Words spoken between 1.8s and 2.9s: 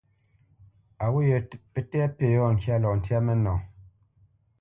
tɛ̂ pí yɔ̂ ŋkya lɔ